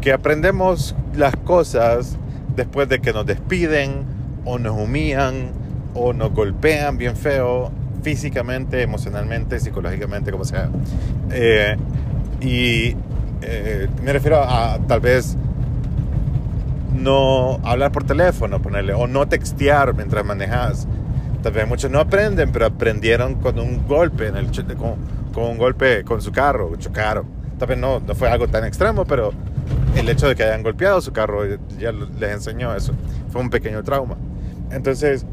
que 0.00 0.12
aprendemos 0.12 0.94
las 1.14 1.36
cosas 1.36 2.18
después 2.56 2.88
de 2.88 3.00
que 3.00 3.12
nos 3.12 3.26
despiden 3.26 4.04
o 4.44 4.58
nos 4.58 4.76
humillan 4.76 5.50
o 5.94 6.12
nos 6.12 6.32
golpean 6.32 6.98
bien 6.98 7.16
feo 7.16 7.70
físicamente, 8.02 8.82
emocionalmente, 8.82 9.60
psicológicamente, 9.60 10.32
como 10.32 10.44
sea. 10.44 10.70
Eh, 11.30 11.76
y 12.40 12.96
eh, 13.42 13.88
me 14.02 14.12
refiero 14.12 14.42
a, 14.42 14.78
tal 14.88 15.00
vez 15.00 15.36
no 16.94 17.60
hablar 17.62 17.92
por 17.92 18.04
teléfono, 18.04 18.60
ponerle, 18.60 18.94
o 18.94 19.06
no 19.06 19.28
textear 19.28 19.94
mientras 19.94 20.24
manejas. 20.24 20.88
Tal 21.42 21.52
vez 21.52 21.68
muchos 21.68 21.90
no 21.90 22.00
aprenden, 22.00 22.50
pero 22.52 22.66
aprendieron 22.66 23.36
con 23.36 23.58
un 23.58 23.86
golpe 23.86 24.28
en 24.28 24.36
el 24.36 24.46
con, 24.76 24.94
con 25.32 25.44
un 25.44 25.58
golpe 25.58 26.04
con 26.04 26.20
su 26.22 26.32
carro, 26.32 26.74
chocaron 26.76 27.41
tal 27.66 27.80
no, 27.80 28.00
no 28.00 28.14
fue 28.14 28.28
algo 28.28 28.48
tan 28.48 28.64
extremo, 28.64 29.04
pero 29.04 29.32
el 29.96 30.08
hecho 30.08 30.28
de 30.28 30.34
que 30.34 30.42
hayan 30.42 30.62
golpeado 30.62 31.00
su 31.00 31.12
carro 31.12 31.42
ya 31.78 31.92
les 31.92 32.30
enseñó 32.30 32.74
eso. 32.74 32.92
Fue 33.30 33.40
un 33.40 33.50
pequeño 33.50 33.82
trauma. 33.82 34.16
Entonces, 34.70 35.24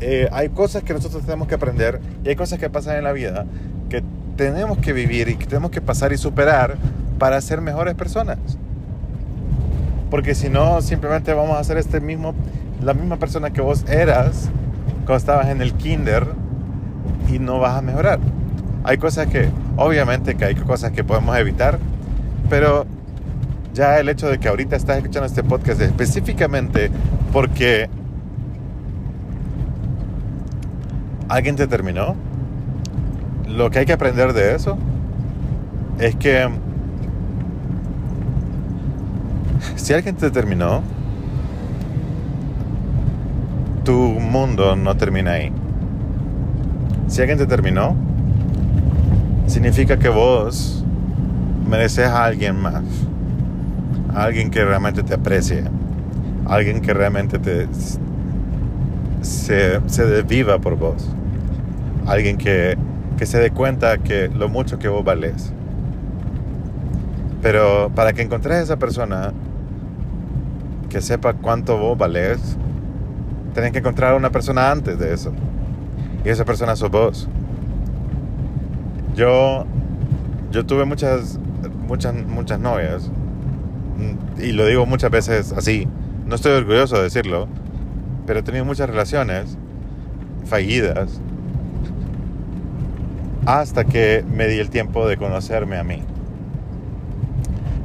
eh, 0.00 0.28
hay 0.32 0.48
cosas 0.50 0.82
que 0.82 0.92
nosotros 0.92 1.22
tenemos 1.24 1.48
que 1.48 1.54
aprender 1.54 2.00
y 2.24 2.28
hay 2.28 2.36
cosas 2.36 2.58
que 2.58 2.70
pasan 2.70 2.96
en 2.96 3.04
la 3.04 3.12
vida 3.12 3.46
que 3.88 4.02
tenemos 4.36 4.78
que 4.78 4.92
vivir 4.92 5.28
y 5.28 5.36
que 5.36 5.46
tenemos 5.46 5.70
que 5.70 5.80
pasar 5.80 6.12
y 6.12 6.18
superar 6.18 6.76
para 7.18 7.40
ser 7.40 7.60
mejores 7.60 7.94
personas. 7.94 8.38
Porque 10.10 10.34
si 10.34 10.48
no, 10.48 10.80
simplemente 10.80 11.34
vamos 11.34 11.58
a 11.58 11.64
ser 11.64 11.76
este 11.76 12.00
mismo, 12.00 12.34
la 12.82 12.94
misma 12.94 13.16
persona 13.16 13.50
que 13.50 13.60
vos 13.60 13.84
eras 13.88 14.48
cuando 15.04 15.16
estabas 15.16 15.48
en 15.48 15.60
el 15.60 15.74
kinder 15.74 16.26
y 17.28 17.38
no 17.38 17.58
vas 17.58 17.76
a 17.76 17.82
mejorar. 17.82 18.20
Hay 18.84 18.98
cosas 18.98 19.26
que, 19.26 19.48
obviamente 19.78 20.34
que 20.34 20.44
hay 20.44 20.54
cosas 20.56 20.92
que 20.92 21.04
podemos 21.04 21.36
evitar, 21.38 21.78
pero 22.50 22.84
ya 23.72 23.98
el 23.98 24.08
hecho 24.08 24.28
de 24.28 24.38
que 24.38 24.48
ahorita 24.48 24.76
estás 24.76 24.98
escuchando 24.98 25.26
este 25.26 25.44
podcast 25.44 25.80
específicamente 25.80 26.90
porque 27.32 27.88
alguien 31.28 31.54
te 31.54 31.68
terminó, 31.68 32.16
lo 33.46 33.70
que 33.70 33.78
hay 33.78 33.86
que 33.86 33.92
aprender 33.92 34.32
de 34.32 34.56
eso 34.56 34.76
es 36.00 36.16
que 36.16 36.48
si 39.76 39.94
alguien 39.94 40.16
te 40.16 40.30
terminó, 40.30 40.82
tu 43.84 43.94
mundo 43.94 44.74
no 44.74 44.96
termina 44.96 45.32
ahí. 45.32 45.52
Si 47.06 47.20
alguien 47.20 47.38
te 47.38 47.46
terminó, 47.46 47.96
significa 49.48 49.98
que 49.98 50.08
vos 50.08 50.84
mereces 51.68 52.06
a 52.06 52.24
alguien 52.24 52.60
más, 52.60 52.82
a 54.14 54.24
alguien 54.24 54.50
que 54.50 54.64
realmente 54.64 55.02
te 55.02 55.14
aprecie, 55.14 55.64
alguien 56.46 56.80
que 56.80 56.94
realmente 56.94 57.38
te 57.38 57.66
se, 59.22 59.80
se 59.86 60.06
desviva 60.06 60.58
por 60.58 60.76
vos, 60.76 61.08
alguien 62.06 62.38
que, 62.38 62.76
que 63.16 63.26
se 63.26 63.38
dé 63.38 63.50
cuenta 63.50 63.98
que 63.98 64.28
lo 64.28 64.48
mucho 64.48 64.78
que 64.78 64.88
vos 64.88 65.04
valés. 65.04 65.52
Pero 67.42 67.90
para 67.94 68.12
que 68.12 68.22
encontres 68.22 68.56
a 68.56 68.62
esa 68.62 68.76
persona 68.78 69.32
que 70.88 71.00
sepa 71.00 71.34
cuánto 71.34 71.78
vos 71.78 71.96
valés, 71.96 72.56
tenés 73.54 73.72
que 73.72 73.78
encontrar 73.78 74.14
a 74.14 74.16
una 74.16 74.30
persona 74.30 74.70
antes 74.70 74.98
de 74.98 75.12
eso. 75.12 75.32
Y 76.24 76.28
esa 76.28 76.44
persona 76.44 76.74
sos 76.76 76.90
vos. 76.90 77.28
Yo, 79.18 79.66
yo 80.52 80.64
tuve 80.64 80.84
muchas, 80.84 81.40
muchas, 81.88 82.14
muchas 82.14 82.60
novias. 82.60 83.10
Mm, 83.96 84.40
y 84.40 84.52
lo 84.52 84.64
digo 84.64 84.86
muchas 84.86 85.10
veces 85.10 85.52
así. 85.52 85.88
No 86.24 86.36
estoy 86.36 86.52
orgulloso 86.52 86.98
de 86.98 87.02
decirlo. 87.02 87.48
Pero 88.26 88.38
he 88.38 88.42
tenido 88.44 88.64
muchas 88.64 88.88
relaciones 88.88 89.58
fallidas. 90.44 91.20
hasta 93.44 93.84
que 93.84 94.24
me 94.30 94.46
di 94.46 94.58
el 94.58 94.70
tiempo 94.70 95.08
de 95.08 95.16
conocerme 95.16 95.78
a 95.78 95.82
mí. 95.82 96.02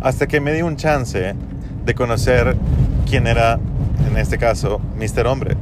Hasta 0.01 0.27
que 0.27 0.39
me 0.39 0.53
di 0.53 0.61
un 0.61 0.75
chance 0.75 1.33
de 1.85 1.95
conocer 1.95 2.57
quién 3.09 3.25
era, 3.25 3.59
en 4.07 4.17
este 4.17 4.37
caso, 4.37 4.81
Mr. 4.99 5.25
Hombre. 5.25 5.55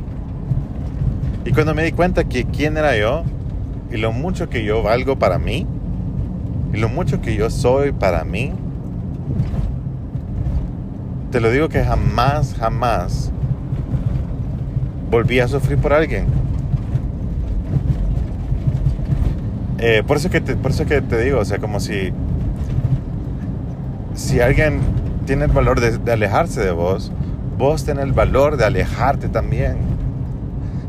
Y 1.45 1.51
cuando 1.51 1.73
me 1.75 1.83
di 1.83 1.91
cuenta 1.91 2.23
que 2.23 2.45
quién 2.45 2.77
era 2.77 2.97
yo 2.97 3.23
y 3.91 3.97
lo 3.97 4.11
mucho 4.11 4.49
que 4.49 4.63
yo 4.63 4.81
valgo 4.81 5.17
para 5.17 5.37
mí 5.37 5.67
y 6.73 6.77
lo 6.77 6.87
mucho 6.87 7.21
que 7.21 7.35
yo 7.35 7.49
soy 7.49 7.91
para 7.91 8.23
mí, 8.23 8.53
te 11.31 11.41
lo 11.41 11.51
digo 11.51 11.67
que 11.67 11.83
jamás, 11.83 12.55
jamás 12.57 13.31
volví 15.09 15.39
a 15.41 15.47
sufrir 15.47 15.77
por 15.77 15.91
alguien. 15.91 16.25
Eh, 19.79 20.03
por, 20.07 20.17
eso 20.17 20.29
que 20.29 20.39
te, 20.39 20.55
por 20.55 20.71
eso 20.71 20.85
que 20.85 21.01
te 21.01 21.19
digo, 21.19 21.39
o 21.39 21.45
sea, 21.45 21.57
como 21.57 21.79
si, 21.79 22.13
si 24.13 24.39
alguien 24.39 24.79
tiene 25.25 25.45
el 25.45 25.51
valor 25.51 25.81
de, 25.81 25.97
de 25.97 26.11
alejarse 26.13 26.61
de 26.61 26.71
vos, 26.71 27.11
vos 27.57 27.83
tenés 27.83 28.05
el 28.05 28.13
valor 28.13 28.55
de 28.55 28.65
alejarte 28.65 29.27
también. 29.27 29.77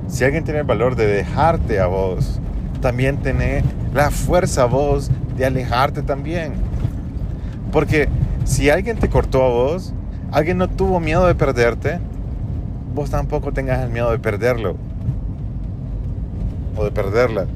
Si 0.07 0.25
alguien 0.25 0.45
tiene 0.45 0.61
el 0.61 0.67
valor 0.67 0.95
de 0.95 1.07
dejarte 1.07 1.81
a 1.81 1.87
vos, 1.87 2.41
también 2.83 3.17
tenés 3.19 3.65
la 3.95 4.11
fuerza 4.11 4.67
vos 4.67 5.11
de 5.39 5.47
alejarte 5.47 6.03
también. 6.03 6.53
Porque 7.73 8.09
si 8.45 8.69
alguien 8.69 8.99
te 8.99 9.09
cortó 9.09 9.43
a 9.43 9.49
vos, 9.49 9.95
alguien 10.31 10.59
no 10.59 10.69
tuvo 10.69 11.01
miedo 11.01 11.27
de 11.27 11.35
perderte, 11.35 11.99
vos 12.95 13.09
tampoco 13.09 13.53
tengas 13.53 13.83
el 13.83 13.89
miedo 13.89 14.11
de 14.11 14.19
perderlo. 14.19 14.77
O 16.77 16.85
de 16.85 16.91
perderla. 16.91 17.47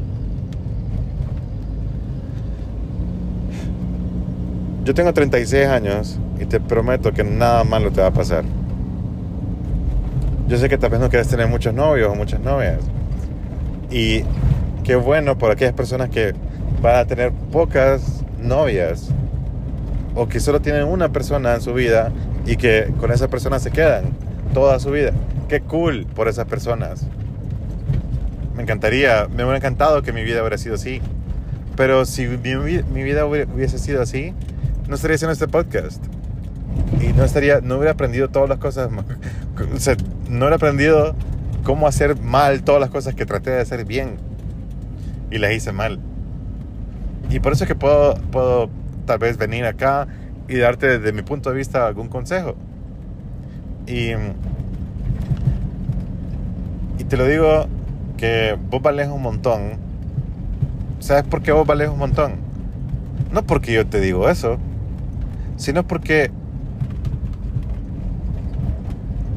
Yo 4.84 4.94
tengo 4.94 5.12
36 5.12 5.66
años 5.66 6.18
y 6.40 6.44
te 6.44 6.60
prometo 6.60 7.12
que 7.12 7.24
nada 7.24 7.64
malo 7.64 7.90
te 7.90 8.00
va 8.00 8.06
a 8.06 8.12
pasar. 8.12 8.44
Yo 10.46 10.56
sé 10.58 10.68
que 10.68 10.78
tal 10.78 10.90
vez 10.90 11.00
no 11.00 11.08
quieres 11.08 11.26
tener 11.26 11.48
muchos 11.48 11.74
novios 11.74 12.12
o 12.12 12.14
muchas 12.14 12.40
novias. 12.40 12.78
Y 13.90 14.22
qué 14.86 14.94
bueno 14.94 15.36
por 15.36 15.50
aquellas 15.50 15.74
personas 15.74 16.10
que 16.10 16.32
van 16.80 16.94
a 16.94 17.04
tener 17.06 17.32
pocas 17.32 18.22
novias 18.40 19.08
o 20.14 20.28
que 20.28 20.38
solo 20.38 20.60
tienen 20.60 20.84
una 20.84 21.10
persona 21.10 21.54
en 21.54 21.60
su 21.60 21.74
vida 21.74 22.12
y 22.46 22.56
que 22.56 22.92
con 23.00 23.10
esa 23.10 23.26
persona 23.26 23.58
se 23.58 23.72
quedan 23.72 24.04
toda 24.54 24.78
su 24.78 24.92
vida. 24.92 25.10
Qué 25.48 25.60
cool 25.60 26.06
por 26.06 26.28
esas 26.28 26.46
personas. 26.46 27.04
Me 28.54 28.62
encantaría, 28.62 29.26
me 29.28 29.42
hubiera 29.42 29.56
encantado 29.56 30.02
que 30.02 30.12
mi 30.12 30.22
vida 30.22 30.40
hubiera 30.40 30.56
sido 30.56 30.76
así. 30.76 31.02
Pero 31.76 32.06
si 32.06 32.28
mi, 32.28 32.54
mi 32.82 33.02
vida 33.02 33.26
hubiese 33.26 33.78
sido 33.78 34.00
así, 34.00 34.34
no 34.88 34.94
estaría 34.94 35.16
haciendo 35.16 35.32
este 35.32 35.48
podcast. 35.48 36.02
Y 37.02 37.12
no 37.12 37.24
estaría, 37.24 37.60
no 37.60 37.74
hubiera 37.74 37.90
aprendido 37.90 38.28
todas 38.28 38.48
las 38.48 38.58
cosas, 38.58 38.88
no 40.30 40.38
hubiera 40.38 40.56
aprendido 40.56 41.16
cómo 41.64 41.88
hacer 41.88 42.16
mal 42.20 42.62
todas 42.62 42.80
las 42.80 42.90
cosas 42.90 43.16
que 43.16 43.26
traté 43.26 43.50
de 43.50 43.60
hacer 43.60 43.84
bien. 43.84 44.35
Y 45.30 45.38
las 45.38 45.52
hice 45.52 45.72
mal. 45.72 45.98
Y 47.30 47.40
por 47.40 47.52
eso 47.52 47.64
es 47.64 47.68
que 47.68 47.74
puedo, 47.74 48.14
puedo 48.30 48.70
tal 49.06 49.18
vez 49.18 49.36
venir 49.36 49.64
acá 49.64 50.06
y 50.48 50.56
darte 50.56 50.98
desde 50.98 51.12
mi 51.12 51.22
punto 51.22 51.50
de 51.50 51.56
vista 51.56 51.86
algún 51.86 52.08
consejo. 52.08 52.54
Y, 53.86 54.10
y 56.98 57.04
te 57.08 57.16
lo 57.16 57.26
digo 57.26 57.66
que 58.16 58.58
vos 58.70 58.82
vales 58.82 59.08
un 59.08 59.22
montón. 59.22 59.78
¿Sabes 61.00 61.24
por 61.24 61.42
qué 61.42 61.52
vos 61.52 61.66
vales 61.66 61.88
un 61.88 61.98
montón? 61.98 62.36
No 63.32 63.42
porque 63.42 63.72
yo 63.72 63.86
te 63.86 64.00
digo 64.00 64.28
eso, 64.28 64.58
sino 65.56 65.86
porque 65.86 66.30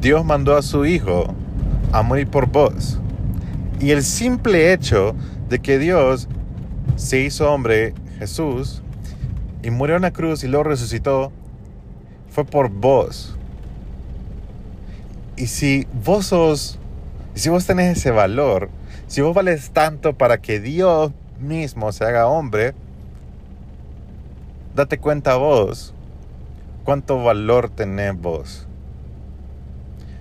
Dios 0.01 0.23
mandó 0.23 0.55
a 0.55 0.61
su 0.61 0.85
Hijo 0.85 1.33
a 1.91 2.01
morir 2.01 2.27
por 2.27 2.47
vos. 2.47 2.99
Y 3.79 3.91
el 3.91 4.03
simple 4.03 4.73
hecho 4.73 5.15
de 5.49 5.59
que 5.59 5.79
Dios 5.79 6.27
se 6.95 7.19
hizo 7.19 7.51
hombre, 7.51 7.93
Jesús, 8.19 8.81
y 9.63 9.71
murió 9.71 9.95
en 9.95 10.03
la 10.03 10.11
cruz 10.11 10.43
y 10.43 10.47
luego 10.47 10.63
resucitó, 10.63 11.31
fue 12.29 12.45
por 12.45 12.69
vos. 12.69 13.35
Y 15.35 15.47
si 15.47 15.87
vos 16.05 16.27
sos, 16.27 16.79
si 17.33 17.49
vos 17.49 17.65
tenés 17.65 17.97
ese 17.97 18.11
valor, 18.11 18.69
si 19.07 19.21
vos 19.21 19.33
vales 19.33 19.71
tanto 19.71 20.13
para 20.13 20.37
que 20.37 20.59
Dios 20.59 21.11
mismo 21.39 21.91
se 21.91 22.05
haga 22.05 22.27
hombre, 22.27 22.73
date 24.75 24.97
cuenta 24.97 25.35
vos 25.37 25.93
cuánto 26.83 27.23
valor 27.23 27.69
tenés 27.69 28.19
vos. 28.19 28.67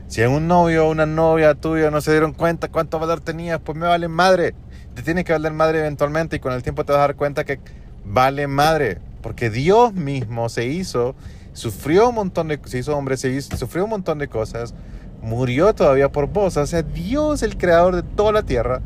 Si 0.06 0.22
en 0.22 0.30
un 0.30 0.48
novio 0.48 0.86
o 0.86 0.90
una 0.90 1.04
novia 1.04 1.54
tuya 1.54 1.90
no 1.90 2.00
se 2.00 2.12
dieron 2.12 2.32
cuenta 2.32 2.68
cuánto 2.68 2.98
valor 2.98 3.20
tenías, 3.20 3.60
pues 3.60 3.76
me 3.76 3.86
vale 3.86 4.08
madre. 4.08 4.54
Te 4.98 5.04
tiene 5.04 5.22
que 5.22 5.32
valer 5.32 5.52
madre 5.52 5.78
eventualmente 5.78 6.34
y 6.34 6.38
con 6.40 6.52
el 6.52 6.64
tiempo 6.64 6.84
te 6.84 6.90
vas 6.90 6.98
a 6.98 7.02
dar 7.02 7.14
cuenta 7.14 7.44
que 7.44 7.60
vale 8.04 8.48
madre. 8.48 8.98
Porque 9.22 9.48
Dios 9.48 9.94
mismo 9.94 10.48
se 10.48 10.66
hizo, 10.66 11.14
sufrió 11.52 12.08
un 12.08 12.16
montón 12.16 12.48
de, 12.48 12.58
se 12.64 12.78
hizo 12.78 12.96
hombre, 12.96 13.16
se 13.16 13.30
hizo, 13.30 13.56
sufrió 13.56 13.84
un 13.84 13.90
montón 13.90 14.18
de 14.18 14.26
cosas, 14.26 14.74
murió 15.22 15.72
todavía 15.72 16.10
por 16.10 16.26
vos. 16.26 16.56
O 16.56 16.66
sea, 16.66 16.82
Dios, 16.82 17.44
el 17.44 17.56
creador 17.56 17.94
de 17.94 18.02
toda 18.02 18.32
la 18.32 18.42
tierra, 18.42 18.80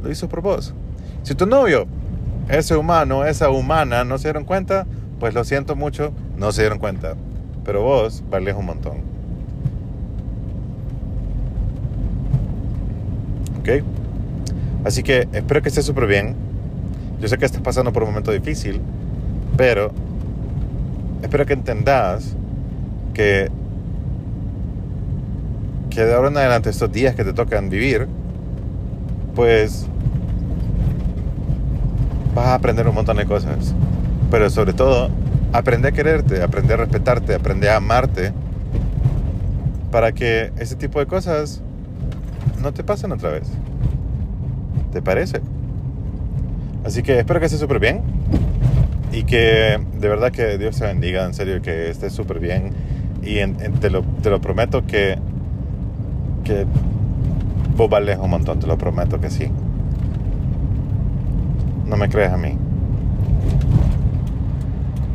lo 0.00 0.12
hizo 0.12 0.28
por 0.28 0.42
vos. 0.42 0.74
Si 1.24 1.34
tu 1.34 1.44
novio, 1.44 1.88
ese 2.48 2.76
humano, 2.76 3.24
esa 3.24 3.50
humana, 3.50 4.04
no 4.04 4.16
se 4.16 4.28
dieron 4.28 4.44
cuenta, 4.44 4.86
pues 5.18 5.34
lo 5.34 5.42
siento 5.42 5.74
mucho, 5.74 6.12
no 6.36 6.52
se 6.52 6.62
dieron 6.62 6.78
cuenta. 6.78 7.16
Pero 7.64 7.82
vos 7.82 8.22
vales 8.30 8.54
un 8.54 8.66
montón. 8.66 8.98
¿Ok? 13.58 13.99
Así 14.84 15.02
que 15.02 15.28
espero 15.32 15.62
que 15.62 15.68
estés 15.68 15.84
súper 15.84 16.06
bien. 16.06 16.34
Yo 17.20 17.28
sé 17.28 17.36
que 17.36 17.44
estás 17.44 17.60
pasando 17.60 17.92
por 17.92 18.02
un 18.02 18.10
momento 18.10 18.32
difícil, 18.32 18.80
pero 19.56 19.92
espero 21.22 21.44
que 21.44 21.52
entendas 21.52 22.34
que, 23.12 23.50
que 25.90 26.04
de 26.04 26.14
ahora 26.14 26.28
en 26.28 26.36
adelante, 26.38 26.70
estos 26.70 26.90
días 26.90 27.14
que 27.14 27.24
te 27.24 27.34
tocan 27.34 27.68
vivir, 27.68 28.08
pues 29.34 29.86
vas 32.34 32.46
a 32.46 32.54
aprender 32.54 32.88
un 32.88 32.94
montón 32.94 33.18
de 33.18 33.26
cosas. 33.26 33.74
Pero 34.30 34.48
sobre 34.48 34.72
todo, 34.72 35.10
aprende 35.52 35.88
a 35.88 35.92
quererte, 35.92 36.42
aprende 36.42 36.74
a 36.74 36.76
respetarte, 36.78 37.34
aprende 37.34 37.68
a 37.68 37.76
amarte 37.76 38.32
para 39.90 40.12
que 40.12 40.52
ese 40.58 40.76
tipo 40.76 41.00
de 41.00 41.06
cosas 41.06 41.60
no 42.62 42.72
te 42.72 42.84
pasen 42.84 43.12
otra 43.12 43.30
vez. 43.30 43.50
¿Te 44.92 45.02
parece? 45.02 45.40
Así 46.84 47.02
que 47.02 47.18
espero 47.18 47.40
que 47.40 47.46
estés 47.46 47.60
súper 47.60 47.78
bien 47.78 48.02
y 49.12 49.24
que 49.24 49.78
de 50.00 50.08
verdad 50.08 50.32
que 50.32 50.58
Dios 50.58 50.78
te 50.78 50.86
bendiga, 50.86 51.24
en 51.24 51.34
serio, 51.34 51.60
que 51.62 51.90
estés 51.90 52.12
súper 52.12 52.40
bien 52.40 52.72
y 53.22 53.44
te, 53.80 53.90
lo, 53.90 54.02
te 54.02 54.30
lo 54.30 54.40
prometo 54.40 54.86
que, 54.86 55.18
que 56.44 56.66
vos 57.76 57.90
vales 57.90 58.18
un 58.18 58.30
montón, 58.30 58.60
te 58.60 58.66
lo 58.66 58.78
prometo 58.78 59.20
que 59.20 59.30
sí. 59.30 59.50
No 61.86 61.96
me 61.96 62.08
crees 62.08 62.32
a 62.32 62.36
mí. 62.36 62.56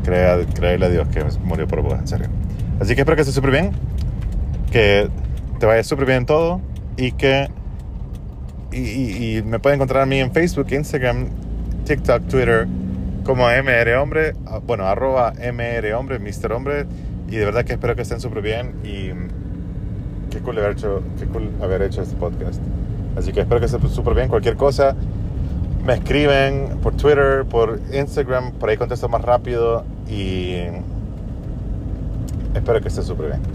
Crea, 0.03 0.37
créele 0.53 0.85
a 0.85 0.89
Dios 0.89 1.07
que 1.07 1.23
murió 1.43 1.67
por 1.67 1.81
vos, 1.81 1.93
en 1.97 2.07
serio. 2.07 2.27
Así 2.79 2.95
que 2.95 3.01
espero 3.01 3.15
que 3.15 3.21
estés 3.21 3.35
súper 3.35 3.51
bien, 3.51 3.71
que 4.71 5.09
te 5.59 5.65
vaya 5.65 5.83
súper 5.83 6.05
bien 6.05 6.25
todo 6.25 6.61
y 6.97 7.11
que... 7.13 7.49
Y, 8.75 9.41
me 9.45 9.59
pueden 9.59 9.77
encontrar 9.77 10.03
a 10.03 10.05
mí 10.05 10.19
en 10.19 10.31
Facebook, 10.31 10.67
Instagram, 10.71 11.29
TikTok, 11.85 12.27
Twitter, 12.27 12.67
como 13.23 13.47
MR 13.47 13.95
Hombre, 13.95 14.33
bueno, 14.67 14.85
arroba 14.85 15.33
MR 15.33 15.93
Hombre. 15.93 16.19
Y 17.27 17.35
de 17.37 17.45
verdad 17.45 17.63
que 17.63 17.73
espero 17.73 17.95
que 17.95 18.01
estén 18.01 18.19
súper 18.19 18.41
bien 18.41 18.73
y 18.83 19.09
qué 20.29 20.39
cool, 20.41 20.57
haber 20.59 20.73
hecho, 20.73 21.01
qué 21.17 21.25
cool 21.25 21.49
haber 21.61 21.81
hecho 21.83 22.01
este 22.01 22.15
podcast. 22.17 22.61
Así 23.17 23.31
que 23.31 23.41
espero 23.41 23.59
que 23.59 23.67
estén 23.67 23.87
súper 23.89 24.13
bien. 24.13 24.27
Cualquier 24.27 24.57
cosa, 24.57 24.95
me 25.85 25.93
escriben 25.93 26.79
por 26.83 26.97
Twitter, 26.97 27.45
por 27.45 27.79
Instagram, 27.93 28.51
por 28.53 28.69
ahí 28.69 28.77
contesto 28.77 29.07
más 29.07 29.21
rápido 29.21 29.85
y 30.09 30.55
espero 32.53 32.81
que 32.81 32.89
esté 32.89 33.01
súper 33.01 33.27
bien. 33.27 33.54